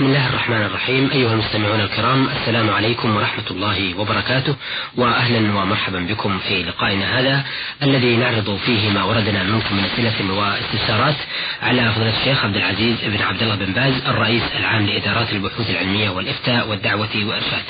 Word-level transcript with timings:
بسم 0.00 0.08
الله 0.08 0.28
الرحمن 0.28 0.62
الرحيم. 0.62 1.10
أيها 1.10 1.32
المستمعون 1.32 1.80
الكرام 1.80 2.28
السلام 2.28 2.70
عليكم 2.70 3.16
ورحمة 3.16 3.44
الله 3.50 3.98
وبركاته 3.98 4.56
وأهلا 4.96 5.38
ومرحبا 5.38 5.98
بكم 5.98 6.38
في 6.38 6.62
لقائنا 6.62 7.20
هذا 7.20 7.44
الذي 7.82 8.16
نعرض 8.16 8.56
فيه 8.66 8.90
ما 8.90 9.04
وردنا 9.04 9.42
منكم 9.42 9.76
من 9.76 9.84
أسئلة 9.84 10.32
واستفسارات 10.32 11.16
على 11.62 11.92
فضيلة 11.92 12.20
الشيخ 12.20 12.44
عبد 12.44 12.56
العزيز 12.56 12.96
بن 13.04 13.22
عبد 13.22 13.42
الله 13.42 13.54
بن 13.54 13.72
باز 13.72 14.06
الرئيس 14.06 14.42
العام 14.58 14.86
لإدارات 14.86 15.32
البحوث 15.32 15.70
العلمية 15.70 16.10
والإفتاء 16.10 16.68
والدعوة 16.68 17.08
والإرشاد. 17.14 17.62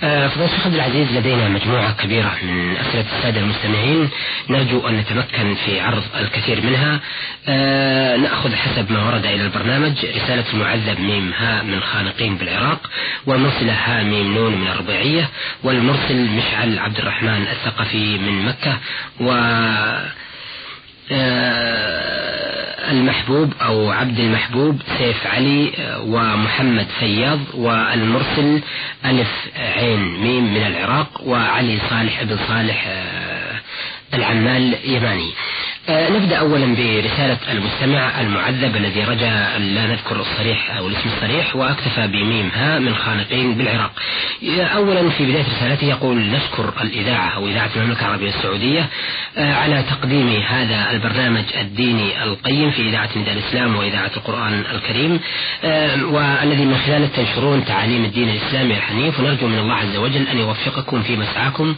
فضيلة 0.00 0.44
الشيخ 0.44 0.66
عبد 0.66 0.74
العزيز 0.74 1.12
لدينا 1.12 1.48
مجموعة 1.48 1.92
كبيرة 1.92 2.34
من 2.42 2.76
أسئلة 2.76 3.04
السادة 3.18 3.40
المستمعين. 3.40 4.08
نرجو 4.48 4.88
أن 4.88 4.96
نتمكن 4.98 5.54
في 5.54 5.80
عرض 5.80 6.02
الكثير 6.20 6.60
منها. 6.60 7.00
آه، 7.48 8.16
نأخذ 8.16 8.54
حسب 8.54 8.92
ما 8.92 9.06
ورد 9.08 9.26
إلى 9.26 9.44
البرنامج. 9.44 10.06
رسالة 10.16 10.44
المعذب 10.52 11.00
ميم 11.00 11.32
ها 11.32 11.62
من 11.62 11.80
خانقين 11.80 12.36
بالعراق 12.36 12.90
والمرسلة 13.26 13.72
ها 13.72 14.02
ميم 14.02 14.34
نون 14.34 14.52
من 14.56 14.68
الربيعية 14.68 15.28
والمرسل 15.62 16.30
مشعل 16.30 16.78
عبد 16.78 16.98
الرحمن 16.98 17.46
الثقفي 17.52 18.18
من 18.18 18.44
مكة 18.46 18.78
و 19.20 19.30
آه، 21.12 22.59
المحبوب 22.90 23.52
أو 23.62 23.90
عبد 23.90 24.18
المحبوب 24.18 24.82
سيف 24.98 25.26
علي 25.26 25.72
آه، 25.78 26.00
ومحمد 26.00 26.86
فياض 27.00 27.40
والمرسل 27.54 28.60
ألف 29.04 29.48
عين 29.56 30.00
ميم 30.00 30.54
من 30.54 30.66
العراق 30.66 31.20
وعلي 31.26 31.78
صالح 31.90 32.20
ابن 32.20 32.38
صالح 32.48 32.84
آه، 32.88 33.60
العمال 34.14 34.74
يماني. 34.84 35.32
نبدأ 35.90 36.36
أولا 36.36 36.66
برسالة 36.66 37.38
المستمع 37.52 38.20
المعذب 38.20 38.76
الذي 38.76 39.04
رجا 39.04 39.58
لا 39.58 39.86
نذكر 39.86 40.20
الصريح 40.20 40.76
أو 40.76 40.88
الاسم 40.88 41.08
الصريح 41.16 41.56
وأكتفى 41.56 42.06
بميم 42.06 42.50
ها 42.54 42.78
من 42.78 42.94
خانقين 42.94 43.54
بالعراق. 43.54 43.92
أولا 44.58 45.10
في 45.10 45.26
بداية 45.26 45.44
رسالته 45.56 45.86
يقول 45.86 46.16
نشكر 46.16 46.72
الإذاعة 46.82 47.28
أو 47.36 47.46
إذاعة 47.46 47.70
المملكة 47.76 48.00
العربية 48.06 48.28
السعودية 48.28 48.88
آه، 49.36 49.54
على 49.54 49.82
تقديم 49.82 50.42
هذا 50.48 50.90
البرنامج 50.90 51.44
الديني 51.60 52.22
القيم 52.22 52.70
في 52.70 52.88
إذاعة 52.88 53.08
نداء 53.16 53.34
الإسلام 53.34 53.76
وإذاعة 53.76 54.10
القرآن 54.16 54.64
الكريم 54.74 55.20
آه، 55.64 56.04
والذي 56.04 56.64
من 56.64 56.76
خلاله 56.86 57.06
تنشرون 57.16 57.64
تعاليم 57.64 58.04
الدين 58.04 58.28
الإسلامي 58.28 58.76
الحنيف 58.76 59.20
ونرجو 59.20 59.46
من 59.46 59.58
الله 59.58 59.74
عز 59.74 59.96
وجل 59.96 60.28
أن 60.28 60.38
يوفقكم 60.38 61.02
في 61.02 61.16
مسعاكم 61.16 61.76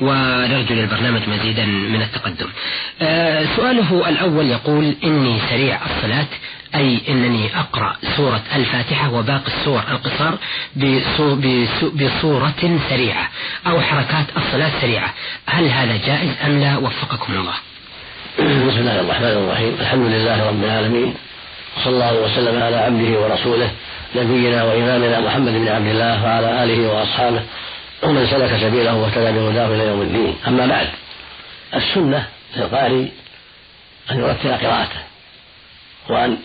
ونرجو 0.00 0.74
للبرنامج 0.74 1.20
مزيدا 1.28 1.64
من 1.66 2.02
التقدم. 2.02 2.46
سؤاله 3.56 4.08
الأول 4.08 4.50
يقول 4.50 4.94
إني 5.04 5.40
سريع 5.50 5.78
الصلاة 5.86 6.26
أي 6.74 7.00
أنني 7.08 7.50
أقرأ 7.56 7.96
سورة 8.16 8.42
الفاتحة 8.54 9.12
وباقي 9.12 9.46
السور 9.46 9.82
القصار 9.90 10.34
بصورة 11.94 12.78
سريعة 12.88 13.28
أو 13.66 13.80
حركات 13.80 14.26
الصلاة 14.36 14.70
سريعة. 14.80 15.14
هل 15.46 15.68
هذا 15.68 15.96
جائز 16.06 16.30
أم 16.44 16.60
لا؟ 16.60 16.76
وفقكم 16.76 17.32
الله. 17.32 17.54
بسم 18.38 18.78
الله 18.78 19.00
الرحمن 19.00 19.26
الرحيم. 19.26 19.76
الحمد 19.80 20.06
لله 20.06 20.48
رب 20.48 20.64
العالمين. 20.64 21.14
صلى 21.84 21.94
الله 21.94 22.14
وسلم 22.14 22.62
على 22.62 22.76
عبده 22.76 23.20
ورسوله 23.20 23.70
نبينا 24.16 24.64
وإمامنا 24.64 25.20
محمد 25.20 25.52
بن 25.52 25.68
عبد 25.68 25.86
الله 25.86 26.24
وعلى 26.24 26.64
آله 26.64 26.88
وأصحابه 26.88 27.42
ومن 28.02 28.26
سلك 28.26 28.60
سبيله 28.60 28.94
واهتدى 28.96 29.32
بهداه 29.32 29.66
إلى 29.66 29.86
يوم 29.86 30.02
الدين. 30.02 30.34
أما 30.48 30.66
بعد 30.66 30.88
السنة 31.74 32.26
للقارئ 32.56 33.08
أن 34.10 34.18
يرتل 34.18 34.66
قراءته 34.66 35.00
وأن 36.08 36.38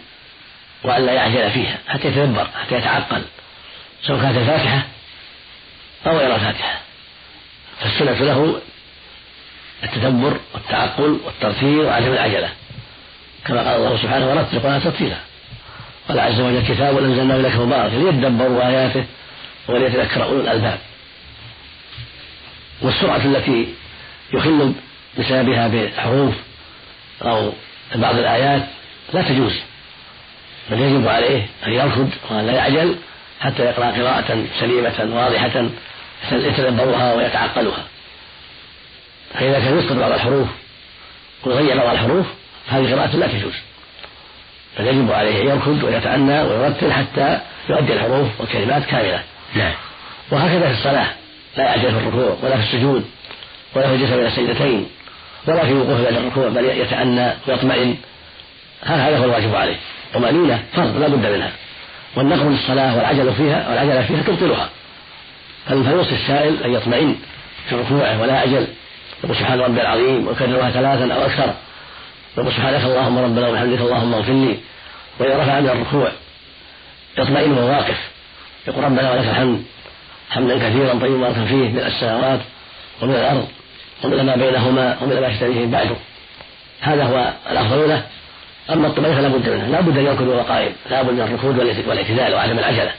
وأن 0.83 1.05
لا 1.05 1.13
يعجل 1.13 1.51
فيها 1.51 1.77
حتى 1.87 2.07
يتدبر 2.07 2.47
حتى 2.61 2.75
يتعقل. 2.75 3.21
سواء 4.03 4.21
كانت 4.21 4.37
الفاتحة 4.37 4.81
أو 6.07 6.17
غير 6.17 6.35
الفاتحة. 6.35 6.79
فالسنة 7.79 8.11
له 8.11 8.61
التدبر 9.83 10.39
والتعقل 10.53 11.19
والترتيل 11.25 11.79
وعدم 11.79 12.13
العجلة. 12.13 12.49
كما 13.45 13.59
قال 13.59 13.75
الله 13.75 13.97
سبحانه 13.97 14.29
ورتل 14.29 14.57
القرآن 14.57 14.83
ترتيلا. 14.83 15.17
قال 16.07 16.19
عز 16.19 16.39
وجل 16.39 16.67
كتاب 16.67 16.97
أنزلناه 16.97 17.35
إليك 17.35 17.55
مبارك 17.55 17.93
ليدبروا 17.93 18.67
آياته 18.67 19.05
وليتذكر 19.67 20.23
أولو 20.23 20.41
الألباب. 20.41 20.79
والسرعة 22.81 23.25
التي 23.25 23.73
يخل 24.33 24.73
بسببها 25.19 25.67
بحروف 25.67 26.33
أو 27.25 27.51
بعض 27.95 28.15
الآيات 28.15 28.61
لا 29.13 29.21
تجوز 29.21 29.53
بل 30.71 30.79
يجب 30.79 31.07
عليه 31.07 31.47
أن 31.67 31.73
يركض 31.73 32.09
وأن 32.29 32.47
لا 32.47 32.53
يعجل 32.53 32.95
حتى 33.41 33.63
يقرأ 33.63 33.85
قراءة 33.85 34.45
سليمة 34.59 35.09
واضحة 35.15 35.65
يتدبرها 36.31 37.13
ويتعقلها. 37.13 37.83
فإذا 39.33 39.59
كان 39.59 39.79
يسقط 39.79 39.95
بعض 39.95 40.11
الحروف 40.11 40.47
ويغير 41.43 41.77
بعض 41.77 41.93
الحروف 41.93 42.25
هذه 42.67 42.93
قراءة 42.93 43.15
لا 43.15 43.27
تجوز. 43.27 43.53
بل 44.79 44.87
يجب 44.87 45.11
عليه 45.11 45.41
أن 45.41 45.47
يركض 45.47 45.83
ويتأنى 45.83 46.41
ويرتل 46.41 46.93
حتى 46.93 47.39
يؤدي 47.69 47.93
الحروف 47.93 48.27
والكلمات 48.39 48.85
كاملة. 48.85 49.23
نعم. 49.55 49.73
وهكذا 50.31 50.67
في 50.67 50.73
الصلاة 50.79 51.07
لا 51.57 51.63
يعجل 51.63 51.91
في 51.91 51.97
الركوع 51.97 52.37
ولا 52.41 52.55
في 52.55 52.63
السجود 52.63 53.05
ولا 53.75 53.87
في 53.87 53.93
الجلسة 53.95 54.15
بين 54.15 54.25
السجدتين. 54.25 54.89
ولا 55.47 55.65
في 55.65 55.73
وقوف 55.73 56.01
بعد 56.01 56.13
الركوع 56.13 56.47
بل 56.49 56.65
يتأنى 56.65 57.33
ويطمئن. 57.47 57.95
هذا 58.83 59.17
هو 59.17 59.23
الواجب 59.23 59.55
عليه. 59.55 59.75
طمأنينة 60.13 60.63
فرض 60.73 60.97
لا 60.97 61.07
بد 61.07 61.25
منها. 61.25 61.51
والنقر 62.15 62.49
للصلاة 62.49 62.97
والعجل 62.97 63.33
فيها 63.33 63.69
والعجلة 63.69 64.01
فيها 64.01 64.23
تبطلها. 64.23 64.69
فيوصي 65.67 66.15
السائل 66.15 66.63
أن 66.63 66.73
يطمئن 66.73 67.15
في 67.69 67.75
ركوعه 67.75 68.21
ولا 68.21 68.33
يعجل 68.33 68.67
يقول 69.23 69.35
سبحان 69.35 69.59
ربي 69.59 69.81
العظيم 69.81 70.27
ويكررها 70.27 70.69
ثلاثا 70.69 71.13
أو 71.13 71.25
أكثر. 71.25 71.53
يقول 72.37 72.51
سبحانك 72.51 72.83
اللهم 72.83 73.17
ربنا 73.17 73.49
وبحمدك 73.49 73.81
اللهم 73.81 74.13
اغفر 74.13 74.33
لي 74.33 74.57
وإذا 75.19 75.43
رفع 75.43 75.59
من 75.59 75.69
الركوع 75.69 76.11
يطمئن 77.17 77.51
وهو 77.51 77.69
واقف 77.69 77.97
يقول 78.67 78.83
ربنا 78.83 79.11
ولك 79.11 79.27
الحمد. 79.27 79.63
حمدا 80.29 80.69
كثيرا 80.69 80.93
طيبا 80.93 81.33
فيه 81.33 81.69
من 81.69 81.79
السماوات 81.79 82.39
ومن 83.01 83.15
الأرض. 83.15 83.47
ومن 84.03 84.25
ما 84.25 84.35
بينهما 84.35 84.97
ومن 85.01 85.19
ما 85.21 85.27
يشتريه 85.27 85.65
بعده 85.65 85.95
هذا 86.81 87.03
هو 87.03 87.33
الأفضل 87.51 87.89
له 87.89 88.03
أما 88.69 88.87
الطمأنينة 88.87 89.17
فلا 89.17 89.27
بد 89.27 89.49
منه 89.49 89.67
لا 89.67 89.81
بد 89.81 89.97
أن 89.97 90.05
يركض 90.05 90.27
وهو 90.27 90.69
لا 90.89 91.01
بد 91.01 91.11
من 91.11 91.21
الركود 91.21 91.59
والاعتدال 91.87 92.33
وعدم 92.33 92.59
العجلة. 92.59 92.91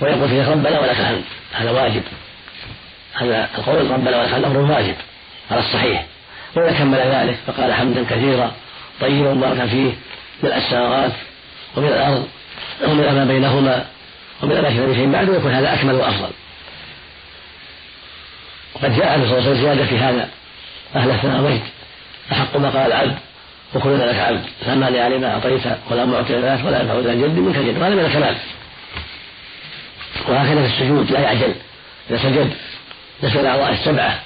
ويقول 0.00 0.28
فيه 0.28 0.50
ربنا 0.50 0.80
ولك 0.80 1.00
الحمد 1.00 1.24
هذا 1.52 1.70
واجب. 1.70 2.02
هذا 3.14 3.48
القول 3.58 3.90
ربنا 3.90 4.20
ولك 4.20 4.32
أمر 4.32 4.56
واجب 4.56 4.94
على 5.50 5.60
الصحيح. 5.60 6.06
وإذا 6.56 6.72
كمل 6.72 6.98
ذلك 6.98 7.38
فقال 7.46 7.72
حمدا 7.72 8.04
كثيرا 8.10 8.52
طيبا 9.00 9.34
مباركا 9.34 9.66
فيه 9.66 9.92
من 10.42 10.52
السماوات 10.52 11.12
ومن 11.76 11.88
الأرض 11.88 12.26
ومن 12.84 13.14
ما 13.14 13.24
بينهما 13.24 13.84
ومن 14.42 14.62
ما 14.62 14.68
يشتريه 14.68 14.94
شيء 14.94 15.12
بعده 15.12 15.36
يكون 15.36 15.52
هذا 15.52 15.74
أكمل 15.74 15.94
وأفضل. 15.94 16.30
وقد 18.82 18.96
جاء 18.96 19.14
النبي 19.14 19.28
صلى 19.28 19.38
الله 19.38 19.50
عليه 19.50 19.60
زيادة 19.60 19.84
في 19.84 19.98
هذا. 19.98 20.28
أهل 20.96 21.10
الثناوين 21.10 21.62
أحق 22.32 22.56
ما 22.56 22.70
قال 22.70 22.92
العبد. 22.92 23.18
وكلنا 23.74 24.04
لك 24.04 24.16
عبد. 24.16 24.42
لا 24.66 24.74
مانع 24.74 25.08
لما 25.08 25.34
أعطيت 25.34 25.62
ولا 25.90 26.04
معطي 26.04 26.32
لك 26.32 26.64
ولا 26.64 26.80
ينفع 26.80 26.98
ذا 26.98 27.12
الجد 27.12 27.38
منك 27.38 27.56
الجد. 27.56 27.78
وهذا 27.78 27.94
من 27.94 28.04
الكمال. 28.04 28.36
وهكذا 30.28 30.66
في 30.66 30.74
السجود 30.74 31.10
لا 31.10 31.20
يعجل. 31.20 31.54
إذا 32.10 32.18
سجد 32.18 32.52
يسأل 33.22 33.40
الأعضاء 33.40 33.72
السبعة 33.72 34.18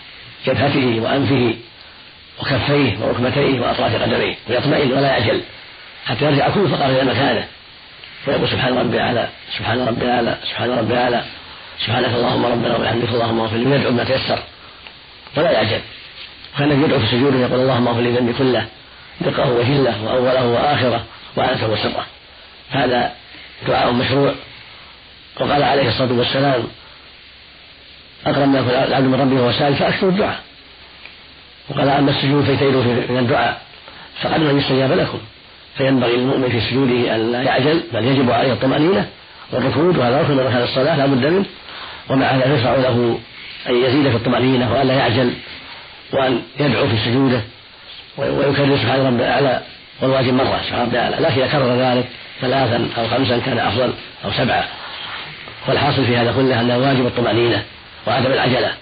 جبهته 0.47 1.01
وأنفه 1.01 1.55
وكفيه 2.41 2.99
وركبتيه 2.99 3.61
وأطراف 3.61 4.03
قدميه. 4.03 4.37
ويطمئن 4.49 4.93
ولا 4.93 5.09
يعجل. 5.09 5.41
حتى 6.07 6.25
يرجع 6.25 6.49
كل 6.49 6.69
فقر 6.69 6.87
إلى 6.87 7.05
مكانه. 7.05 7.47
ويقول 8.27 8.49
سبحان 8.49 8.79
ربي 8.79 9.01
أعلى 9.01 9.29
سبحان 9.59 9.89
ربي 9.89 10.11
أعلى 10.11 10.39
سبحان 10.45 10.71
ربي 10.71 10.99
أعلى. 10.99 11.25
سبحانك 11.87 12.15
اللهم 12.15 12.47
ربنا 12.47 12.77
وبحمدك 12.77 13.09
اللهم 13.09 13.41
اغفر 13.41 13.57
لي 13.57 13.67
ويدعو 13.67 13.93
ما 13.93 14.05
تيسر. 14.05 14.39
ولا 15.37 15.51
يعجل 15.51 15.81
كان 16.59 16.83
يدعو 16.85 17.01
في 17.01 17.07
سجوده 17.07 17.39
يقول 17.39 17.61
اللهم 17.61 17.89
اغفر 17.89 18.01
لي 18.01 18.11
ذنبي 18.11 18.33
كله 18.33 18.67
دقه 19.21 19.53
وجله 19.53 20.05
وأوله 20.05 20.47
وآخره 20.47 21.05
وعنته 21.37 21.71
وسره 21.71 22.07
هذا 22.71 23.13
دعاء 23.69 23.93
مشروع. 23.93 24.35
وقال 25.41 25.63
عليه 25.63 25.89
الصلاة 25.89 26.13
والسلام 26.13 26.63
اقرب 28.27 28.49
ما 28.49 28.59
يكون 28.59 28.71
العبد 28.71 29.07
من 29.07 29.21
ربه 29.21 29.43
وهو 29.43 29.53
سائل 29.53 29.75
فأكثر 29.75 30.09
الدعاء. 30.09 30.41
وقال 31.69 31.89
أما 31.89 32.11
السجود 32.11 32.45
فاجتهدوا 32.45 32.83
من 32.85 33.19
الدعاء 33.19 33.63
فقد 34.23 34.41
من 34.41 34.59
يستجاب 34.59 34.93
لكم. 34.93 35.19
فينبغي 35.79 36.17
للمؤمن 36.17 36.49
في 36.49 36.61
سجوده 36.61 37.15
أن 37.15 37.33
لا 37.33 37.43
يعجل 37.43 37.83
بل 37.93 38.05
يجب 38.05 38.31
عليه 38.31 38.53
الطمأنينة 38.53 39.09
والركود 39.53 39.99
وهذا 39.99 40.23
ركن 40.23 40.33
من 40.33 40.41
أركان 40.41 40.63
الصلاة 40.63 40.97
لا 40.97 41.07
بد 41.07 41.27
منه. 41.27 41.45
ومع 42.09 42.27
هذا 42.27 42.55
يشرع 42.55 42.75
له 42.77 43.19
أن 43.69 43.75
يزيد 43.75 44.09
في 44.09 44.17
الطمأنينة 44.17 44.73
وأن 44.73 44.87
لا 44.87 44.95
يعجل 44.95 45.33
وأن 46.13 46.43
يدعو 46.61 46.87
في 46.89 46.97
سجوده 47.05 47.41
ويكرر 48.17 48.77
سبحان 48.77 49.07
رب 49.07 49.21
الأعلى 49.21 49.61
والواجب 50.01 50.35
مرة 50.35 50.61
سبحان 50.67 50.83
رب 50.83 50.95
الأعلى 50.95 51.17
لكن 51.17 51.43
إذا 51.43 51.53
كرر 51.53 51.77
ذلك 51.77 52.09
ثلاثا 52.41 52.89
أو 52.99 53.09
خمسا 53.09 53.39
كان 53.39 53.59
أفضل 53.59 53.93
أو 54.25 54.33
سبعة 54.33 54.65
والحاصل 55.69 56.05
في 56.05 56.17
هذا 56.17 56.33
كله 56.33 56.61
أنه 56.61 56.79
واجب 56.79 57.07
الطمأنينة 57.07 57.63
وعدم 58.07 58.33
العجلة. 58.33 58.73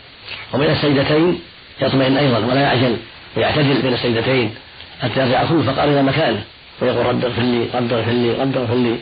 وبين 0.54 0.70
السجدتين 0.70 1.40
يطمئن 1.80 2.16
أيضا 2.16 2.38
ولا 2.38 2.60
يعجل 2.60 2.96
ويعتدل 3.36 3.82
بين 3.82 3.94
السجدتين 3.94 4.54
حتى 5.02 5.20
يرجع 5.20 5.44
كل 5.44 5.62
فقار 5.62 5.88
إلى 5.88 6.02
مكانه 6.02 6.42
ويقول 6.80 7.06
رب 7.06 7.24
اغفر 7.24 7.42
لي 7.42 7.66
رب 7.74 7.92
اغفر 7.92 8.12
لي 8.12 8.32
رب 8.32 8.56
اغفر 8.56 8.74
لي 8.74 8.96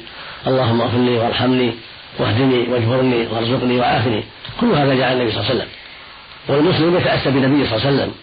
اللهم 0.46 0.80
اغفر 0.80 0.98
لي 0.98 1.10
وارحمني. 1.10 1.72
واهدني 2.18 2.68
واجبرني 2.68 3.26
وارزقني 3.26 3.78
وعافني. 3.78 4.24
كل 4.60 4.72
هذا 4.72 4.94
جاء 4.94 5.12
النبي 5.12 5.32
صلى 5.32 5.40
الله 5.40 5.50
عليه 5.50 5.60
وسلم. 5.60 5.68
والمسلم 6.48 6.96
يتأسى 6.96 7.30
بالنبي 7.30 7.66
صلى 7.66 7.76
الله 7.76 7.86
عليه 7.86 7.96
وسلم 7.96 8.14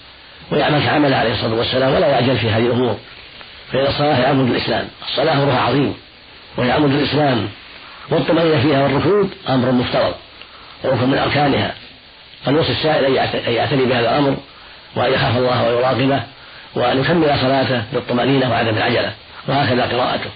ويعمل 0.52 0.84
كعمل 0.84 1.14
عليه 1.14 1.34
الصلاة 1.34 1.54
والسلام 1.54 1.94
ولا 1.94 2.08
يعجل 2.08 2.38
في 2.38 2.50
هذه 2.50 2.66
الأمور. 2.66 2.98
فإن 3.72 3.86
الصلاة 3.86 4.20
يعمد 4.20 4.50
الإسلام 4.50 4.88
الصلاة 5.10 5.34
أمرها 5.34 5.60
عظيم 5.60 5.94
ويعمد 6.58 6.92
الإسلام 6.92 7.50
والطمأنينة 8.10 8.62
فيها 8.62 8.84
والركود 8.84 9.30
أمر 9.50 9.72
مفترض 9.72 10.14
وركن 10.84 11.10
من 11.10 11.18
أركانها. 11.18 11.76
فالوصي 12.46 12.72
السائل 12.72 13.06
أن 13.48 13.54
يعتني 13.54 13.86
بهذا 13.86 14.10
الأمر 14.10 14.38
وأن 14.96 15.14
يخاف 15.14 15.38
الله 15.38 15.68
ويراقبه 15.68 16.24
وأن 16.76 17.00
يكمل 17.00 17.40
صلاته 17.42 17.84
بالطمأنينة 17.94 18.52
وعدم 18.52 18.78
العجلة. 18.78 19.14
وهكذا 19.48 19.84
قراءته. 19.84 20.30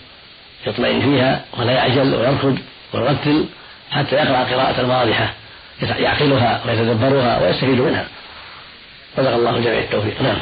يطمئن 0.67 1.01
فيها 1.01 1.41
ولا 1.59 1.71
يعجل 1.71 2.15
ويركض 2.15 2.59
ويرتل 2.93 3.45
حتى 3.91 4.15
يقرأ 4.15 4.43
قراءة 4.43 4.87
واضحة 4.87 5.33
يعقلها 5.81 6.61
ويتدبرها 6.65 7.41
ويستفيد 7.41 7.79
منها. 7.79 8.07
رزق 9.17 9.33
الله 9.33 9.57
الجميع 9.57 9.79
التوفيق. 9.79 10.21
نعم. 10.21 10.37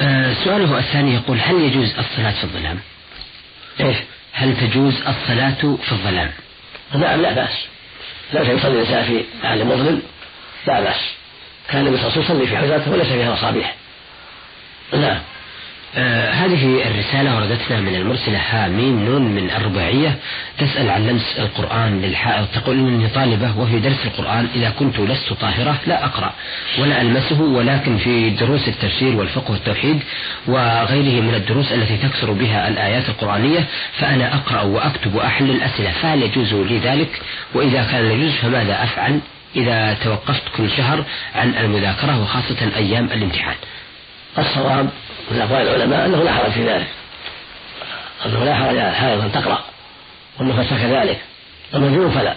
آه 0.00 0.34
سؤاله 0.44 0.78
الثاني 0.78 1.14
يقول 1.14 1.38
هل 1.40 1.60
يجوز 1.60 1.94
الصلاة 1.98 2.30
في 2.30 2.44
الظلام؟ 2.44 2.78
إيش؟ 3.80 3.96
هل 4.32 4.56
تجوز 4.56 4.94
الصلاة 4.94 5.76
في 5.86 5.92
الظلام؟ 5.92 6.30
نعم 6.94 7.22
لا 7.22 7.32
بأس. 7.32 7.66
لا 8.32 8.40
يصلي 8.40 8.72
الإنسان 8.72 9.04
في 9.04 9.24
محل 9.42 9.64
مظلم 9.64 10.02
لا 10.66 10.80
بأس. 10.80 11.00
كان 11.68 11.86
النبي 11.86 11.96
صلى 11.96 12.06
الله 12.06 12.16
عليه 12.16 12.24
وسلم 12.24 12.36
يصلي 12.36 12.46
في 12.46 12.56
حجرته 12.56 12.90
وليس 12.90 13.06
فيها 13.06 13.32
مصابيح. 13.32 13.74
نعم. 14.92 15.18
آه 15.96 16.30
هذه 16.30 16.86
الرسالة 16.86 17.36
وردتنا 17.36 17.80
من 17.80 17.94
المرسلة 17.94 18.38
ها 18.38 18.68
ميم 18.68 19.04
نون 19.04 19.22
من 19.22 19.50
الرباعية 19.50 20.16
تسأل 20.58 20.90
عن 20.90 21.06
لمس 21.06 21.34
القرآن 21.38 22.02
للحائض 22.02 22.46
تقول 22.54 22.78
إني 22.78 23.08
طالبة 23.08 23.58
وفي 23.58 23.78
درس 23.78 23.98
القرآن 24.04 24.48
إذا 24.54 24.70
كنت 24.70 25.00
لست 25.00 25.32
طاهرة 25.32 25.80
لا 25.86 26.04
أقرأ 26.04 26.32
ولا 26.78 27.00
ألمسه 27.00 27.40
ولكن 27.42 27.98
في 27.98 28.30
دروس 28.30 28.68
التفسير 28.68 29.16
والفقه 29.16 29.50
والتوحيد 29.50 30.02
وغيره 30.46 31.22
من 31.22 31.34
الدروس 31.34 31.72
التي 31.72 31.96
تكسر 31.96 32.32
بها 32.32 32.68
الآيات 32.68 33.08
القرآنية 33.08 33.66
فأنا 33.98 34.34
أقرأ 34.34 34.62
وأكتب 34.62 35.14
وأحل 35.14 35.50
الأسئلة. 35.50 35.90
فهل 35.90 36.22
يجوز 36.22 36.54
لي 36.54 36.78
ذلك؟ 36.78 37.20
وإذا 37.54 37.84
كان 37.84 38.10
يجوز 38.10 38.32
فماذا 38.32 38.82
أفعل 38.84 39.20
إذا 39.56 39.96
توقفت 40.04 40.42
كل 40.56 40.70
شهر 40.70 41.04
عن 41.34 41.54
المذاكرة 41.60 42.22
وخاصة 42.22 42.76
أيام 42.76 43.04
الامتحان؟ 43.04 43.54
الصواب 44.38 44.88
من 45.30 45.40
أقوال 45.40 45.68
العلماء 45.68 46.06
أنه 46.06 46.22
لا 46.22 46.32
حرج 46.32 46.50
في 46.50 46.68
ذلك. 46.68 46.86
أنه 48.26 48.44
لا 48.44 48.54
حرج 48.54 48.78
على 48.78 48.90
الحائض 48.90 49.20
أن 49.20 49.32
تقرأ. 49.32 49.64
والنفس 50.38 50.70
كذلك 50.70 51.18
المجنون 51.74 52.10
فلا. 52.10 52.36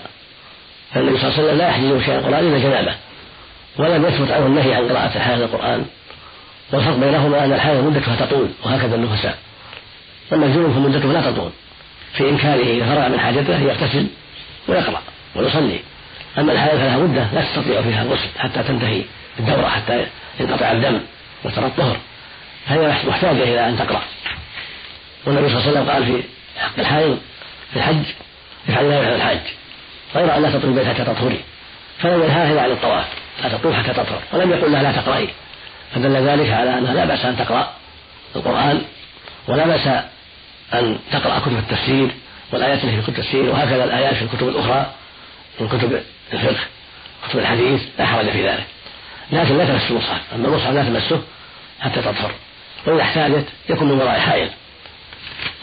فالنبي 0.93 1.17
صلى 1.17 1.29
الله 1.29 1.39
عليه 1.39 1.47
وسلم 1.47 1.57
لا 1.57 1.67
يحجز 1.67 2.05
شيء 2.05 2.15
القرآن 2.15 2.47
إلا 2.47 2.57
جنابه. 2.57 2.95
ولم 3.77 4.05
يثبت 4.05 4.31
عنه 4.31 4.45
النهي 4.45 4.73
عن 4.73 4.89
قراءة 4.89 5.15
الحائض 5.15 5.41
القرآن. 5.41 5.85
والفرق 6.71 6.95
بينهما 6.95 7.45
أن 7.45 7.53
الحائض 7.53 7.83
مدتها 7.83 8.15
تطول 8.15 8.49
وهكذا 8.63 8.95
النفساء. 8.95 9.37
والمجنون 10.31 10.73
فمدته 10.73 11.13
لا 11.13 11.31
تطول. 11.31 11.51
في 12.13 12.29
إمكانه 12.29 12.63
إذا 12.63 12.85
فرغ 12.85 13.09
من 13.09 13.19
حاجته 13.19 13.59
يغتسل 13.59 14.07
ويقرأ 14.67 15.01
ويصلي. 15.35 15.79
أما 16.37 16.51
الحائض 16.51 16.79
فلها 16.79 16.97
مدة 16.97 17.27
لا 17.33 17.41
تستطيع 17.41 17.81
فيها 17.81 18.01
الغسل 18.01 18.27
حتى 18.37 18.63
تنتهي 18.63 19.01
الدورة 19.39 19.67
حتى 19.67 20.05
ينقطع 20.39 20.71
الدم. 20.71 20.99
وترى 21.45 21.65
الطهر. 21.65 21.97
فهي 22.67 22.93
محتاجة 23.07 23.43
إلى 23.43 23.69
أن 23.69 23.77
تقرأ؟ 23.77 24.01
والنبي 25.25 25.49
صلى 25.49 25.57
الله 25.57 25.69
عليه 25.69 25.71
وسلم 25.71 25.89
قال 25.89 26.05
في 26.05 26.23
حق 26.59 26.79
الحائض 26.79 27.19
في 27.71 27.77
الحج 27.77 28.03
افعل 28.69 28.85
ما 28.85 28.99
يفعل 28.99 29.15
الحاج. 29.15 29.39
غير 30.15 30.37
أن 30.37 30.41
لا 30.41 30.51
تطوي 30.51 30.69
البيت 30.69 30.87
حتى 30.87 31.03
تطهري 31.03 31.39
فلم 31.99 32.23
ينهاها 32.23 32.61
عن 32.61 32.71
الطواف. 32.71 33.05
لا 33.43 33.49
تطوف 33.49 33.75
حتى 33.75 33.93
تطهر. 33.93 34.21
ولم 34.33 34.51
يقل 34.51 34.71
لها 34.71 34.83
لا 34.83 34.91
تقرأي. 34.91 35.29
فدل 35.95 36.15
ذلك 36.27 36.49
على 36.51 36.77
أنها 36.77 36.93
لا 36.93 37.05
بأس 37.05 37.25
أن 37.25 37.37
تقرأ 37.37 37.73
القرآن 38.35 38.81
ولا 39.47 39.67
بأس 39.67 39.87
أن 40.73 40.97
تقرأ 41.11 41.39
كتب 41.39 41.57
التفسير 41.57 42.07
والآيات 42.51 42.83
التي 42.83 42.95
في 42.95 43.01
كتب 43.01 43.09
التفسير 43.09 43.49
وهكذا 43.49 43.83
الآيات 43.83 44.15
في 44.15 44.21
الكتب 44.21 44.47
الأخرى 44.47 44.91
من 45.59 45.67
كتب 45.67 46.01
الفقه 46.33 46.63
كتب 47.29 47.39
الحديث 47.39 47.81
لا 47.99 48.05
حرج 48.05 48.29
في 48.29 48.47
ذلك. 48.47 48.65
لكن 49.31 49.57
لا 49.57 49.65
تمس 49.65 49.91
المصحف 49.91 50.21
أما 50.35 50.47
المصحف 50.47 50.71
لا 50.73 50.83
تمسه 50.83 51.21
حتى 51.81 52.01
تطهر. 52.01 52.31
وإذا 52.85 53.01
احتاجت 53.01 53.45
يكون 53.69 53.87
من 53.87 54.01
وراء 54.01 54.19
حائل 54.19 54.49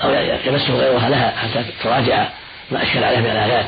أو 0.02 0.10
يمسه 0.46 0.74
غيرها 0.74 1.08
لها 1.08 1.34
حتى 1.36 1.64
تراجع 1.82 2.28
ما 2.70 2.82
أشكل 2.82 3.04
عليه 3.04 3.18
من 3.18 3.26
الآيات 3.26 3.66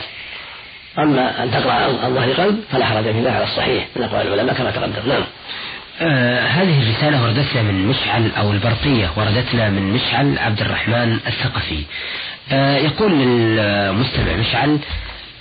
أما 0.99 1.43
أن 1.43 1.51
تقرأ 1.51 1.73
عن 1.73 2.15
ظهر 2.15 2.33
قلب 2.33 2.65
فلا 2.73 2.87
حرج 2.87 3.05
في 3.05 3.21
ذلك 3.21 3.35
على 3.35 3.45
الصحيح 3.45 3.87
من 3.97 4.03
أقوال 4.03 4.27
العلماء 4.27 4.55
كما 4.55 4.71
تقدم. 4.71 5.09
نعم. 5.09 5.25
آه 6.01 6.47
هذه 6.47 6.83
الرسالة 6.83 7.23
وردتنا 7.23 7.63
من 7.63 7.87
مشعل 7.87 8.31
أو 8.39 8.53
البرقية 8.53 9.11
وردتنا 9.17 9.69
من 9.71 9.93
مشعل 9.93 10.39
عبد 10.39 10.61
الرحمن 10.61 11.19
الثقفي. 11.27 11.83
آه 12.53 12.77
يقول 12.77 13.13
للمستمع 13.13 14.33
مشعل 14.33 14.79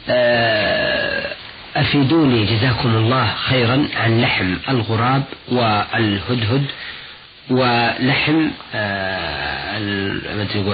آه 0.10 1.34
أفيدوني 1.76 2.46
جزاكم 2.46 2.90
الله 2.96 3.34
خيرا 3.36 3.88
عن 3.96 4.22
لحم 4.22 4.56
الغراب 4.70 5.24
والهدهد. 5.52 6.66
ولحم 7.50 8.50
آه، 8.76 9.54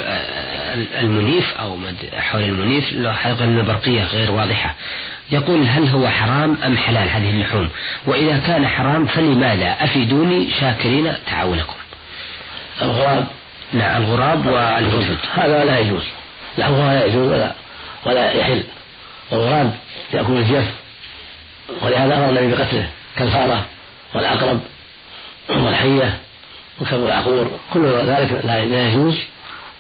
آه، 0.02 0.74
المنيف 1.02 1.58
أو 1.60 1.78
حول 2.18 2.42
المنيف 2.42 3.08
حقيقة 3.08 3.44
البرقية 3.44 4.04
غير 4.04 4.32
واضحة. 4.32 4.76
يقول 5.32 5.68
هل 5.68 5.88
هو 5.88 6.10
حرام 6.10 6.58
أم 6.66 6.78
حلال 6.78 7.10
هذه 7.10 7.30
اللحوم؟ 7.30 7.70
وإذا 8.06 8.38
كان 8.48 8.68
حرام 8.68 9.06
فلماذا؟ 9.06 9.78
أفيدوني 9.80 10.52
شاكرين 10.60 11.14
تعاونكم. 11.28 11.74
الغراب. 12.82 13.28
نعم 13.74 14.02
الغراب 14.02 14.46
والهدهد. 14.46 15.18
هذا 15.34 15.66
لا 15.66 15.80
يجوز. 15.80 16.04
لحمها 16.58 16.94
لا 16.94 17.06
يجوز 17.06 17.32
ولا 17.32 17.52
ولا 18.06 18.32
يحل. 18.32 18.64
الغراب 19.32 19.74
يأكل 20.14 20.34
الجف. 20.34 20.72
ولهذا 21.82 22.18
أمر 22.18 22.30
النبي 22.30 22.56
بقتله 22.56 22.90
كالفارة 23.18 23.66
والعقرب 24.16 24.60
والحية. 25.50 26.20
وكلب 26.82 27.06
العقور 27.06 27.52
كل 27.74 27.86
ذلك 27.86 28.46
لا 28.46 28.88
يجوز 28.88 29.18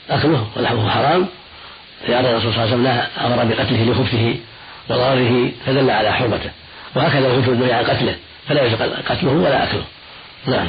أكله 0.09 0.47
ولحمه 0.55 0.89
حرام. 0.89 1.27
لأن 2.07 2.25
الرسول 2.25 2.53
صلى 2.53 2.63
الله 2.63 2.89
عليه 2.89 3.03
وسلم 3.03 3.31
أمر 3.31 3.55
بقتله 3.55 3.91
لخبثه 3.91 4.35
وضرره 4.89 5.51
فدل 5.65 5.89
على 5.89 6.13
حرمته. 6.13 6.51
وهكذا 6.95 7.27
الهدهد 7.27 7.49
النهي 7.49 7.73
عن 7.73 7.83
قتله 7.83 8.15
فلا 8.47 8.65
يجوز 8.65 8.81
قتله 8.81 9.31
ولا 9.31 9.63
أكله. 9.63 9.83
نعم. 10.47 10.67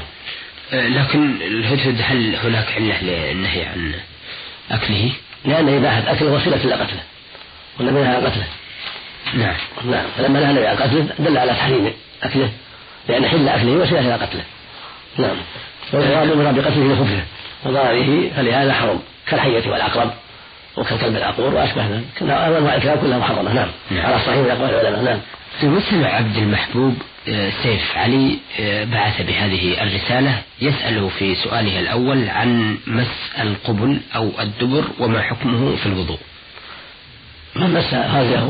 أه، 0.72 0.88
لكن 0.88 1.42
الهدهد 1.42 2.02
هل 2.02 2.36
هناك 2.36 2.72
علة 2.72 3.02
للنهي 3.02 3.64
عن 3.64 3.92
أكله؟ 4.70 5.12
لأن 5.44 5.68
إباحة 5.68 6.12
أكله 6.12 6.32
وسيلة 6.32 6.56
إلى 6.56 6.74
قتله 6.74 7.02
والنبي 7.78 8.00
نهى 8.00 8.16
عن 8.16 8.26
قتله. 8.26 8.46
نعم. 9.34 9.54
نعم. 9.84 10.04
فلما 10.18 10.40
نهى 10.40 10.50
النبي 10.50 10.66
عن 10.66 10.76
قتله 10.76 11.08
دل 11.18 11.38
على 11.38 11.52
تحريم 11.52 11.92
أكله 12.22 12.50
لأن 13.08 13.28
حل 13.28 13.48
أكله 13.48 13.72
وسيلة 13.72 14.00
إلى 14.00 14.12
قتله. 14.12 14.44
نعم. 15.18 15.36
والمراد 15.92 16.30
أمر 16.30 16.60
بقتله 16.60 16.92
لخبثه 16.94 17.22
وضرره 17.66 18.30
فلهذا 18.36 18.72
حرم. 18.72 19.00
كالحية 19.26 19.70
والعقرب 19.70 20.10
وكالكلب 20.76 21.16
العقور 21.16 21.54
وأشبه 21.54 21.86
ذلك. 21.86 22.04
أنواع 22.22 22.74
الكلاب 22.74 22.98
كلها 22.98 23.18
محرمة. 23.18 23.52
نعم. 23.52 23.68
نعم. 23.90 24.06
على 24.06 24.16
الصحيح 24.16 24.36
من 24.36 24.50
أقوال 24.50 24.70
العلماء. 24.70 25.04
نعم. 25.04 25.20
في 25.60 25.66
مسلم 25.66 26.04
عبد 26.04 26.36
المحبوب 26.36 26.94
آه، 27.28 27.50
سيف 27.62 27.96
علي 27.96 28.38
آه، 28.60 28.84
بعث 28.84 29.22
بهذه 29.22 29.82
الرسالة 29.82 30.42
يسأل 30.60 31.10
في 31.18 31.34
سؤاله 31.34 31.80
الأول 31.80 32.28
عن 32.28 32.76
مس 32.86 33.30
القبل 33.40 34.00
أو 34.16 34.30
الدبر 34.40 34.84
وما 34.98 35.22
حكمه 35.22 35.76
في 35.76 35.86
الوضوء. 35.86 36.18
من 37.56 37.70
مس 37.74 37.94
فرجه 37.94 38.42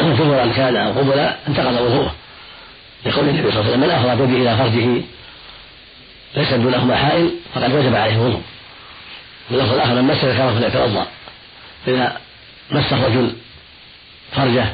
دبرا 0.00 0.52
كان 0.52 0.76
أو 0.76 0.92
قبلا 0.92 1.36
انتقض 1.48 1.80
وضوءه. 1.80 2.14
لقول 3.06 3.28
النبي 3.28 3.50
صلى 3.52 3.60
الله 3.60 3.60
عليه 3.60 3.70
وسلم 3.70 3.80
من 3.80 3.90
أفضى 3.90 4.26
بيده 4.26 4.42
إلى 4.42 4.56
فرجه 4.58 5.02
ليس 6.36 6.52
دونهما 6.52 6.96
حائل 6.96 7.30
فقد 7.54 7.72
وجب 7.72 7.94
عليه 7.94 8.12
الوضوء. 8.12 8.42
واللفظ 9.50 9.72
الآخر 9.72 9.94
من 9.94 10.04
مس 10.04 10.24
ذكره 10.24 10.54
فليتوضأ 10.54 11.06
إذا 11.88 12.16
مس 12.70 12.92
الرجل 12.92 13.32
فرجه 14.32 14.72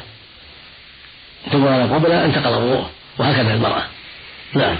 دبرا 1.53 1.83
قبلا 1.83 2.25
انتقض 2.25 2.51
وضوءه 2.51 2.89
وهكذا 3.17 3.53
المرأة. 3.53 3.83
نعم. 4.53 4.75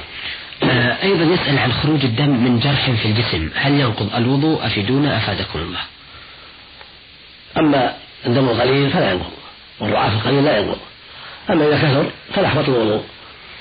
آه، 0.64 1.04
أيضا 1.04 1.34
يسأل 1.34 1.60
عن 1.60 1.74
خروج 1.74 2.06
الدم 2.06 2.30
من 2.30 2.60
جرح 2.60 2.92
في 2.92 3.06
الجسم. 3.06 3.50
هل 3.56 3.80
ينقض 3.80 4.16
الوضوء؟ 4.16 4.66
أفيدونا 4.66 5.18
أفادكم 5.18 5.60
الله. 5.60 5.82
أما 7.58 7.94
الدم 8.26 8.50
القليل 8.50 8.92
فلا 8.92 9.12
ينقض 9.12 9.32
والرعاف 9.80 10.14
القليل 10.14 10.46
لا 10.46 10.58
ينقض. 10.58 10.80
أما 11.50 11.68
إذا 11.68 11.78
كثر 11.78 12.12
فلا 12.34 12.48
يحبط 12.48 12.70
الوضوء 12.70 13.04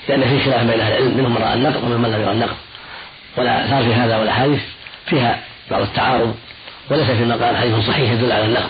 لأن 0.09 0.21
في 0.21 0.45
خلاف 0.45 0.61
بين 0.61 0.79
أهل 0.79 0.91
العلم 0.91 1.17
منهم 1.17 1.31
من 1.31 1.37
رأى 1.37 1.53
النقض 1.53 1.83
ومنهم 1.83 2.01
من 2.01 2.11
لم 2.11 2.21
يرى 2.21 2.31
النقض. 2.31 2.57
والآثار 3.37 3.83
في 3.83 3.93
هذا 3.93 4.17
والأحاديث 4.17 4.61
فيها 5.05 5.39
بعض 5.71 5.81
التعارض 5.81 6.35
وليس 6.89 7.05
في 7.05 7.23
المقام 7.23 7.55
حديث 7.55 7.87
صحيح 7.87 8.11
يدل 8.11 8.31
على 8.31 8.45
النقض 8.45 8.69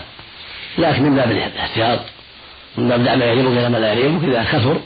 لكن 0.78 1.04
من 1.04 1.16
باب 1.16 1.32
الاحتياط 1.32 2.00
من 2.78 2.90
باب 2.90 3.04
دع 3.04 3.16
ما 3.16 3.26
يعلمك 3.26 3.58
إلى 3.58 3.70
ما 3.70 3.78
لا 3.78 3.88
يعلمك 3.88 4.24
إذا 4.24 4.44
كثر 4.44 4.80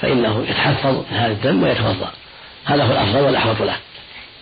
فإنه 0.00 0.44
يتحفظ 0.48 1.04
من 1.10 1.16
هذا 1.16 1.32
الدم 1.32 1.62
ويتوضأ. 1.62 2.12
هذا 2.64 2.84
هو 2.84 2.92
الأفضل 2.92 3.20
والأحوط 3.20 3.62
له 3.62 3.76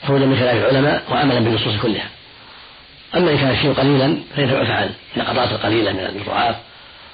خروجا 0.06 0.26
من 0.26 0.36
خلاف 0.36 0.56
العلماء 0.56 1.02
وعملا 1.10 1.40
بالنصوص 1.40 1.76
كلها. 1.82 2.08
أما 3.14 3.30
إن 3.30 3.38
كان 3.38 3.50
الشيء 3.50 3.72
قليلا 3.72 4.18
فإنه 4.36 4.52
يعفى 4.52 4.72
عن 4.72 4.90
النقطات 5.16 5.52
القليلة 5.52 5.92
من 5.92 6.22
الرعاف 6.26 6.56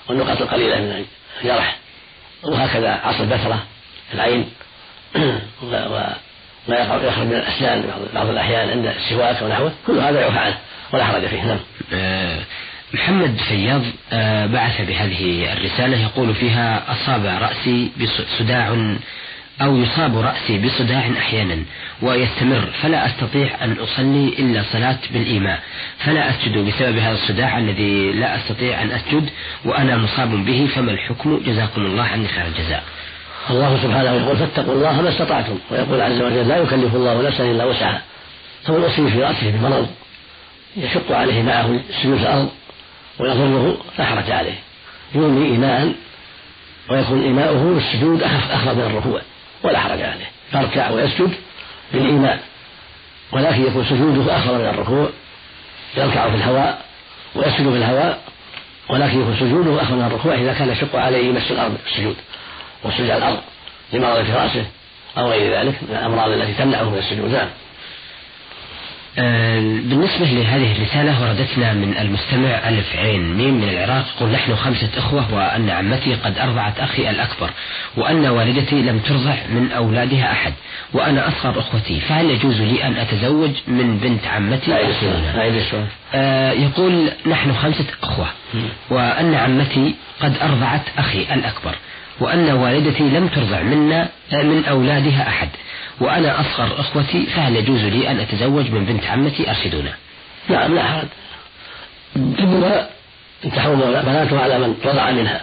والنقط 0.08 0.40
القليلة 0.40 0.76
من 0.76 1.04
الجرح 1.40 1.76
وهكذا 2.42 2.90
عصر 2.90 3.20
البثرة 3.20 3.62
في 4.08 4.14
العين 4.14 4.50
يقع 6.68 6.96
يخرج 6.96 7.26
من 7.26 7.34
الأسنان 7.34 7.84
بعض 8.14 8.28
الأحيان 8.28 8.68
عند 8.68 8.86
السواك 8.86 9.42
ونحوه 9.42 9.72
كل 9.86 9.98
هذا 9.98 10.20
يعفى 10.20 10.38
عنه 10.38 10.58
ولا 10.92 11.04
حرج 11.04 11.26
فيه 11.26 11.42
نعم. 11.44 11.58
آه، 11.92 12.38
محمد 12.94 13.36
فياض 13.48 13.82
آه، 14.12 14.46
بعث 14.46 14.80
بهذه 14.80 15.52
الرسالة 15.52 16.02
يقول 16.02 16.34
فيها 16.34 16.82
أصاب 16.92 17.24
رأسي 17.26 17.90
بصداع 18.00 18.96
أو 19.62 19.76
يصاب 19.76 20.18
رأسي 20.18 20.58
بصداع 20.58 21.10
أحيانا 21.18 21.62
ويستمر 22.02 22.64
فلا 22.82 23.06
أستطيع 23.06 23.64
أن 23.64 23.72
أصلي 23.72 24.28
إلا 24.38 24.62
صلاة 24.72 24.98
بالإيماء 25.10 25.60
فلا 25.98 26.30
أسجد 26.30 26.58
بسبب 26.58 26.98
هذا 26.98 27.14
الصداع 27.14 27.58
الذي 27.58 28.12
لا 28.12 28.36
أستطيع 28.36 28.82
أن 28.82 28.90
أسجد 28.90 29.30
وأنا 29.64 29.96
مصاب 29.96 30.44
به 30.44 30.68
فما 30.74 30.90
الحكم؟ 30.90 31.40
جزاكم 31.46 31.86
الله 31.86 32.04
عني 32.04 32.28
خير 32.28 32.46
الجزاء. 32.46 32.82
الله 33.50 33.82
سبحانه 33.82 34.10
يقول 34.10 34.36
فاتقوا 34.36 34.74
الله 34.74 35.02
ما 35.02 35.08
استطعتم. 35.08 35.58
ويقول 35.70 36.00
عز 36.00 36.20
وجل 36.20 36.48
لا 36.48 36.56
يكلف 36.56 36.94
الله 36.94 37.22
نفسا 37.22 37.44
إلا 37.44 37.64
وسعها. 37.64 38.02
فمن 38.64 38.84
أصيب 38.84 39.08
في 39.08 39.22
رأسه 39.22 39.50
بمرض 39.50 39.86
يشق 40.76 41.12
عليه 41.12 41.42
معه 41.42 41.80
سجود 42.02 42.20
الأرض 42.20 42.48
ويضره 43.18 43.76
لا 43.98 44.04
حرج 44.04 44.30
عليه. 44.30 44.58
يومي 45.14 45.46
إيماء 45.46 45.92
ويكون 46.90 47.22
إيماؤه 47.22 47.78
السجود 47.78 48.22
أخف 48.22 48.68
من 48.68 48.80
الركوع 48.80 49.20
ولا 49.62 49.78
حرج 49.78 50.02
عليه. 50.02 50.30
يركع 50.54 50.90
ويسجد 50.90 51.30
بالإيمان. 51.92 52.38
ولكن 53.32 53.66
يكون 53.66 53.84
سجوده 53.84 54.36
أخر 54.36 54.58
من 54.58 54.64
الركوع 54.64 55.08
يركع 55.96 56.30
في 56.30 56.36
الهواء 56.36 56.84
ويسجد 57.34 57.70
في 57.70 57.76
الهواء. 57.76 58.20
ولكن 58.88 59.20
يكون 59.20 59.36
سجوده 59.40 59.82
أخر 59.82 59.94
من 59.94 60.02
الركوع 60.02 60.34
إذا 60.34 60.52
كان 60.52 60.68
يشق 60.68 60.96
عليه 60.96 61.32
مس 61.32 61.50
الأرض 61.50 61.76
السجود 61.86 62.16
على 63.10 63.16
الأرض 63.18 63.40
لمرض 63.92 64.24
في 64.24 64.32
رأسه 64.32 64.64
أو 65.18 65.30
غير 65.30 65.58
ذلك 65.60 65.74
من 65.82 65.96
الأمراض 65.96 66.30
التي 66.30 66.52
تمنعه 66.54 66.90
من 66.90 66.98
السجود 66.98 67.32
نعم 67.32 67.48
آه، 69.18 69.60
بالنسبة 69.60 70.24
لهذه 70.26 70.72
الرسالة 70.76 71.22
وردتنا 71.22 71.72
من 71.72 71.96
المستمع 72.00 72.68
ألف 72.68 72.96
عين. 72.96 73.34
ميم 73.34 73.54
من 73.54 73.68
العراق 73.68 74.04
يقول 74.16 74.30
نحن 74.32 74.56
خمسة 74.56 74.88
أخوة 74.96 75.34
وأن 75.34 75.70
عمتي 75.70 76.14
قد 76.14 76.38
أرضعت 76.38 76.80
أخي 76.80 77.10
الأكبر 77.10 77.50
وأن 77.96 78.26
والدتي 78.26 78.74
لم 78.74 78.98
ترضع 78.98 79.34
من 79.48 79.72
أولادها 79.76 80.32
أحد 80.32 80.52
وأنا 80.92 81.28
أصغر 81.28 81.58
أخوتي. 81.58 82.00
فهل 82.00 82.30
يجوز 82.30 82.60
لي 82.60 82.84
أن 82.84 82.96
أتزوج 82.96 83.50
من 83.68 83.98
بنت 84.02 84.26
عمتي؟ 84.26 84.72
آه 86.14 86.52
يقول 86.52 87.10
نحن 87.26 87.54
خمسة 87.54 87.86
أخوة 88.02 88.26
وأن 88.90 89.34
عمتي 89.34 89.94
قد 90.20 90.36
أرضعت 90.42 90.82
أخي 90.98 91.22
الأكبر. 91.34 91.74
وأن 92.20 92.50
والدتي 92.50 93.02
لم 93.02 93.28
ترضع 93.28 93.62
منا 93.62 94.08
آه، 94.32 94.42
من 94.42 94.64
أولادها 94.64 95.28
أحد. 95.28 95.48
وأنا 96.00 96.40
أصغر 96.40 96.80
أخوتي 96.80 97.26
فهل 97.26 97.56
يجوز 97.56 97.80
لي 97.80 98.10
أن 98.10 98.20
أتزوج 98.20 98.70
من 98.70 98.84
بنت 98.84 99.04
عمتي؟ 99.06 99.50
أرشدونا. 99.50 99.92
نعم 100.48 100.74
لا 100.74 100.82
حرج 100.82 101.08
ابنها 102.16 102.88
تحرم 103.56 103.80
بناتها 103.80 104.40
على 104.40 104.58
من 104.58 104.76
رضع 104.84 105.10
منها. 105.10 105.40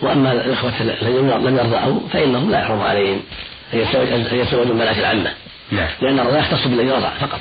وأما 0.00 0.32
الإخوة 0.32 0.72
الذين 0.80 1.30
لم 1.30 1.56
يرضعوا 1.56 2.00
فإنهم 2.12 2.50
لا 2.50 2.60
يحرم 2.60 2.80
عليهم 2.80 3.20
أن 3.74 3.78
يتزوجوا 4.32 4.74
بنات 4.74 4.98
العمة. 4.98 5.32
نعم. 5.72 5.88
لأن 6.02 6.18
الرضاع 6.18 6.40
يختص 6.40 6.66
بالذي 6.66 6.90
رضع 6.90 7.10
فقط. 7.10 7.40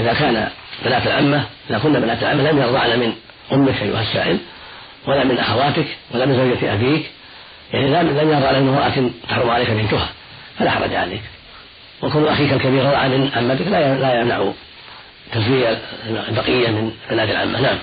إذا 0.00 0.12
كان 0.12 0.48
بنات 0.84 1.06
العمة 1.06 1.44
إذا 1.70 1.78
كنا 1.78 1.98
بنات 1.98 2.22
العمة 2.22 2.50
لم 2.50 2.58
يرضعن 2.58 2.98
من 2.98 3.12
أمك 3.52 3.82
أيها 3.82 4.02
السائل 4.02 4.38
ولا 5.06 5.24
من 5.24 5.38
أخواتك 5.38 5.86
ولا 6.14 6.26
من 6.26 6.36
زوجة 6.36 6.74
أبيك 6.74 7.10
يعني 7.72 7.88
لم 7.88 8.30
يرضعن 8.30 8.62
من 8.62 8.68
امرأة 8.68 9.10
تحرم 9.28 9.50
عليك 9.50 9.70
بنتها 9.70 10.08
فلا 10.58 10.70
حرج 10.70 10.94
عليك. 10.94 11.22
وكون 12.02 12.28
أخيك 12.28 12.52
الكبير 12.52 12.84
رضع 12.84 13.06
من 13.06 13.30
عمتك 13.34 13.66
لا 13.66 13.98
لا 13.98 14.20
يمنع 14.20 14.52
تزويج 15.32 15.76
البقية 16.28 16.68
من 16.68 16.92
بنات 17.10 17.30
العمة. 17.30 17.60
نعم. 17.60 17.78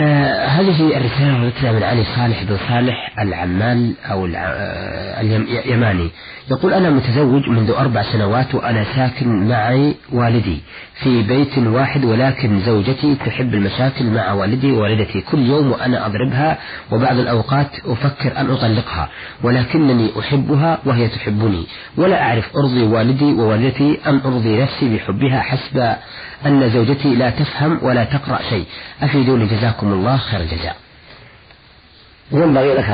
آه 0.00 0.46
هذه 0.46 0.96
الرسالة 0.96 1.42
وردتنا 1.42 1.72
من 1.72 1.82
علي 1.82 2.04
صالح 2.04 2.42
بن 2.42 2.56
صالح 2.68 3.18
العمال 3.20 3.94
أو 4.10 4.26
آه، 4.26 5.20
اليماني 5.20 6.10
يقول 6.50 6.74
أنا 6.74 6.90
متزوج 6.90 7.48
منذ 7.48 7.70
أربع 7.70 8.02
سنوات 8.02 8.54
وأنا 8.54 8.84
ساكن 8.96 9.48
معي 9.48 9.94
والدي 10.12 10.60
في 11.02 11.22
بيت 11.22 11.58
واحد 11.58 12.04
ولكن 12.04 12.60
زوجتي 12.60 13.14
تحب 13.14 13.54
المشاكل 13.54 14.04
مع 14.04 14.32
والدي 14.32 14.72
ووالدتي. 14.72 15.20
كل 15.20 15.38
يوم 15.46 15.72
وأنا 15.72 16.06
أضربها 16.06 16.58
وبعض 16.92 17.18
الأوقات 17.18 17.70
أفكر 17.84 18.40
أن 18.40 18.50
أطلقها 18.50 19.08
ولكنني 19.42 20.10
أحبها 20.20 20.78
وهي 20.86 21.08
تحبني. 21.08 21.66
ولا 21.96 22.22
أعرف 22.22 22.56
أرضي 22.56 22.82
والدي 22.82 23.32
ووالدتي 23.32 23.98
أم 24.06 24.20
أرضي 24.24 24.62
نفسي 24.62 24.96
بحبها 24.96 25.40
حسب 25.40 25.94
أن 26.46 26.70
زوجتي 26.70 27.14
لا 27.14 27.30
تفهم 27.30 27.78
ولا 27.82 28.04
تقرأ 28.04 28.38
شيء. 28.50 28.64
أفيدوني 29.02 29.46
جزاكم 29.46 29.92
الله 29.92 30.16
خير 30.16 30.40
الجزاء. 30.40 30.76
ينبغي 32.32 32.74
لك 32.74 32.84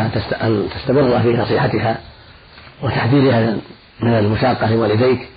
أن 0.42 0.68
تستمر 0.74 1.20
في 1.20 1.28
نصيحتها 1.28 1.98
وتحذيرها 2.82 3.56
من 4.00 4.18
المشاقة 4.18 4.70
لوالديك 4.70 5.28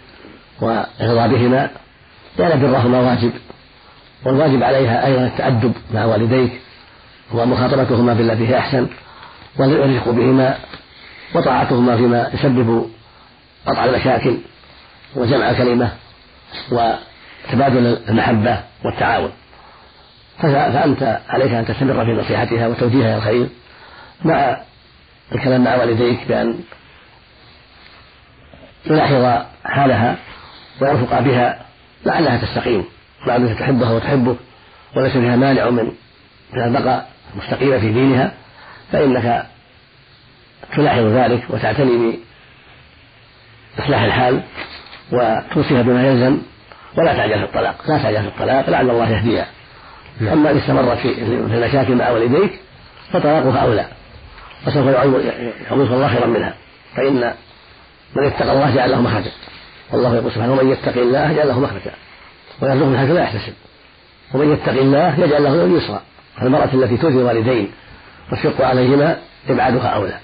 وإرضى 0.62 1.36
بهما 1.36 1.70
لأن 2.38 2.60
برهما 2.62 3.00
واجب 3.00 3.32
والواجب 4.26 4.64
عليها 4.64 5.06
أيضا 5.06 5.26
التأدب 5.26 5.74
مع 5.94 6.06
والديك 6.06 6.52
ومخاطبتهما 7.34 8.14
بالتي 8.14 8.48
هي 8.48 8.58
أحسن 8.58 8.88
والرفق 9.58 10.10
بهما 10.10 10.58
وطاعتهما 11.36 11.98
فيما 11.98 12.30
يسبب 12.34 12.90
قطع 13.66 13.86
المشاكل 13.86 14.38
وجمع 15.16 15.50
الكلمة 15.50 15.92
وتبادل 17.48 18.00
المحبة 18.10 18.64
والتعاون. 18.86 19.32
فأنت 20.42 21.20
عليك 21.30 21.52
أن 21.52 21.66
تستمر 21.66 22.06
في 22.06 22.12
نصيحتها 22.12 22.68
وتوجيهها 22.68 23.18
الخير 23.18 23.50
مع 24.26 24.58
الكلام 25.36 25.64
مع 25.64 25.76
والديك 25.76 26.28
بأن 26.28 26.60
يلاحظ 28.86 29.46
حالها 29.66 30.16
ويرفق 30.82 31.20
بها 31.20 31.66
لعلها 32.06 32.38
تستقيم. 32.38 32.86
مع 33.28 33.54
تحبها 33.54 33.92
وتحبك 33.92 34.36
وليس 34.96 35.12
فيها 35.12 35.36
مانع 35.36 35.70
من 35.70 35.92
من 36.54 36.64
البقاء 36.64 37.10
مستقيمة 37.36 37.80
في 37.80 37.94
دينها 37.94 38.32
فإنك 38.92 39.46
تلاحظ 40.76 41.04
ذلك 41.04 41.44
وتعتني 41.50 42.20
بإصلاح 43.78 44.02
الحال 44.02 44.42
وتوصيها 45.12 45.82
بما 45.82 46.08
يلزم 46.08 46.42
ولا 46.98 47.14
تعجل 47.14 47.40
في 47.40 47.44
الطلاق 47.44 47.76
لا 47.88 47.98
تعجل 47.98 48.22
في 48.22 48.28
الطلاق 48.28 48.70
لعل 48.70 48.90
الله 48.90 49.10
يهديها. 49.10 49.48
نعم. 50.20 50.34
أما 50.34 50.52
إن 50.52 50.58
استمرت 50.58 50.98
في 50.98 51.22
المشاكل 51.22 51.96
مع 51.96 52.10
والديك 52.10 52.60
فطلاقها 53.14 53.58
أولى. 53.58 53.86
وسوف 54.68 54.86
يعوضك 54.86 55.92
الله 55.92 56.08
خيرا 56.08 56.28
منها. 56.28 56.54
فإن 56.96 57.34
من 58.16 58.26
اتقى 58.26 58.52
الله 58.52 58.76
جعل 58.76 58.92
له 58.92 59.02
مخرجا. 59.02 59.32
والله 59.92 60.16
يقول 60.16 60.32
سبحانه 60.32 60.54
ومن 60.54 60.72
يتق 60.72 60.98
الله 60.98 61.32
يجعل 61.32 61.48
له 61.48 61.60
مخرجا. 61.60 61.92
ويرزقه 62.62 62.86
من 62.86 62.98
حيث 62.98 63.10
لا 63.10 63.22
يحتسب. 63.24 63.54
ومن 64.34 64.54
يتق 64.54 64.72
الله 64.72 65.20
يجعل 65.20 65.44
له 65.44 65.66
اليسرى 65.66 66.02
المرأة 66.42 66.70
التي 66.74 66.98
تؤذي 66.98 67.18
الوالدين 67.18 67.72
والشق 68.32 68.66
عليهما 68.66 69.18
إبعادها 69.50 69.88
أولى. 69.88 70.20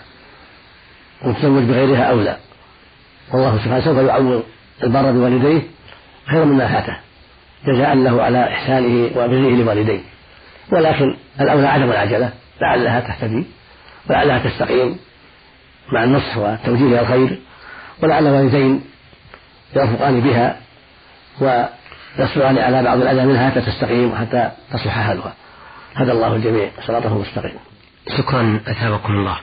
والتزوج 1.26 1.64
بغيرها 1.64 2.04
أولى. 2.04 2.38
والله 3.34 3.58
سبحانه 3.58 3.86
سوف 3.86 3.98
يعوض 3.98 4.44
البر 4.84 5.12
بوالديه 5.12 5.62
خيرا 6.32 6.46
مما 6.46 6.68
فاته 6.68 6.98
جزاء 7.66 7.96
له 7.96 8.24
على 8.24 8.44
إحسانه 8.44 9.12
وبره 9.16 9.50
لوالديه. 9.64 10.00
ولكن 10.72 11.16
الأولى 11.42 11.68
عدم 11.68 11.92
العجلة 11.92 12.34
لعلها 12.62 13.00
تهتدي 13.00 13.46
ولعلها 14.10 14.40
تستقيم 14.50 14.98
مع 15.92 16.04
النصح 16.04 16.38
وتوجيه 16.38 17.02
الخير 17.02 17.40
ولعل 18.04 18.28
الوالدين 18.28 18.84
يرفقان 19.76 20.22
بها 20.22 20.58
ويصبران 21.42 22.58
على 22.58 22.84
بعض 22.84 22.98
الأذى 23.02 23.26
منها 23.26 23.50
حتى 23.50 23.62
تستقيم 23.62 24.12
وحتى 24.12 24.52
تصلح 24.72 25.00
حالها 25.00 25.34
هدى 25.96 26.12
الله 26.12 26.36
الجميع 26.36 26.70
صراطه 26.88 27.08
المستقيم 27.08 27.60
شكرا 28.18 28.60
أثابكم 28.68 29.14
الله. 29.14 29.38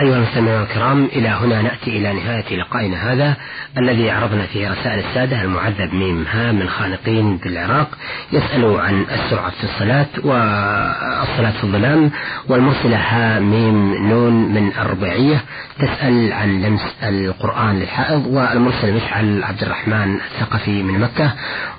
أيها 0.00 0.16
المستمعون 0.16 0.62
الكرام 0.62 1.04
إلى 1.04 1.28
هنا 1.28 1.62
نأتي 1.62 1.90
إلى 1.90 2.12
نهاية 2.12 2.56
لقائنا 2.56 3.12
هذا 3.12 3.36
الذي 3.78 4.10
عرضنا 4.10 4.46
فيه 4.46 4.70
رسائل 4.70 4.98
السادة 4.98 5.42
المعذب 5.42 5.94
ميم 5.94 6.24
ها 6.30 6.52
من 6.52 6.68
خانقين 6.68 7.36
بالعراق 7.36 7.88
يسأل 8.32 8.80
عن 8.80 9.06
السرعة 9.10 9.50
في 9.50 9.64
الصلاة 9.64 10.06
والصلاة 10.14 11.50
في 11.50 11.64
الظلام 11.64 12.10
والمرسلة 12.48 12.96
ها 12.96 13.40
ميم 13.40 14.08
نون 14.08 14.32
من 14.32 14.72
الربيعية 14.78 15.40
تسأل 15.78 16.32
عن 16.32 16.62
لمس 16.62 16.96
القرآن 17.02 17.78
للحائض 17.80 18.26
والمرسل 18.26 18.92
مشعل 18.92 19.44
عبد 19.44 19.62
الرحمن 19.62 20.14
الثقفي 20.14 20.82
من 20.82 21.00
مكة 21.00 21.32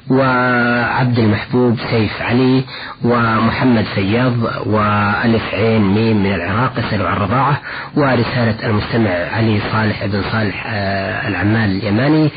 وعبد 0.09 1.19
المحبوب 1.19 1.77
سيف 1.91 2.21
علي 2.21 2.63
ومحمد 3.03 3.85
فياض 3.95 4.33
وألف 4.65 5.53
عين 5.53 5.81
ميم 5.81 6.23
من 6.23 6.33
العراق 6.33 6.71
يسأل 6.77 7.07
عن 7.07 7.17
رضاعة 7.17 7.61
ورسالة 7.97 8.65
المستمع 8.65 9.09
علي 9.09 9.59
صالح 9.71 10.05
بن 10.05 10.21
صالح 10.31 10.63
آه، 10.67 11.27
العمال 11.27 11.77
اليماني. 11.77 12.29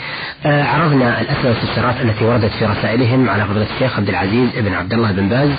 آه، 0.47 0.65
عرضنا 0.65 1.21
الأسئلة 1.21 1.49
والاستفسارات 1.49 2.01
التي 2.01 2.25
وردت 2.25 2.53
في 2.59 2.65
رسائلهم 2.65 3.29
على 3.31 3.45
فضيلة 3.45 3.67
الشيخ 3.75 3.97
عبد 3.97 4.09
العزيز 4.09 4.49
بن 4.59 4.75
عبد 4.75 4.93
الله 4.93 5.13
بن 5.13 5.29
باز 5.29 5.51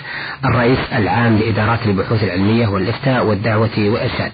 الرئيس 0.45 0.79
العام 0.95 1.37
لإدارات 1.37 1.79
البحوث 1.85 2.23
العلمية 2.23 2.67
والإفتاء 2.67 3.25
والدعوة 3.25 3.69
والإرشاد. 3.77 4.31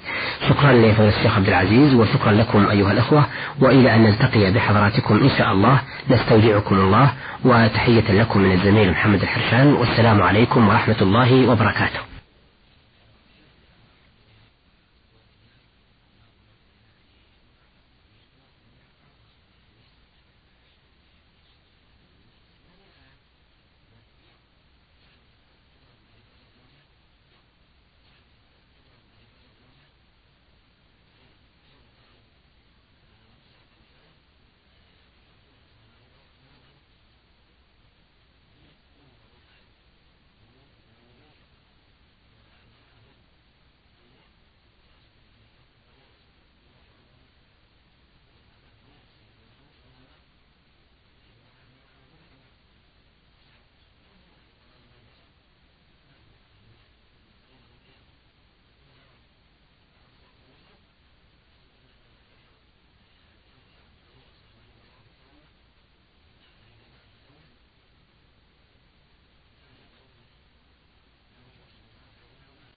شكرا 0.50 0.72
لفضيلة 0.74 1.14
الشيخ 1.18 1.36
عبد 1.36 1.48
العزيز 1.48 1.94
وشكرا 1.94 2.32
لكم 2.32 2.68
أيها 2.68 2.92
الأخوة 2.92 3.26
وإلى 3.62 3.96
أن 3.96 4.04
نلتقي 4.04 4.52
بحضراتكم 4.52 5.16
إن 5.24 5.30
شاء 5.38 5.52
الله. 5.52 5.80
نستودعكم 6.10 6.76
الله 6.76 7.10
وتحية 7.66 8.12
لكم 8.22 8.40
من 8.42 8.52
الزميل 8.52 8.92
محمد 8.92 9.22
الحرشان 9.22 9.74
والسلام 9.74 10.22
عليكم 10.22 10.68
ورحمة 10.68 11.02
الله 11.02 11.50
وبركاته. 11.52 12.15